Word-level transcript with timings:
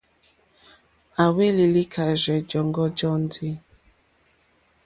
À 1.21 1.23
hwélì 1.33 1.65
lìkàrzɛ́ 1.75 2.37
jɔǃ́ɔ́ŋɡɔ́ 2.49 2.87
jóndì. 2.97 3.49